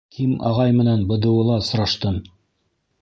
[0.17, 2.21] —Ким ағай менән БДУ-ла осраштым.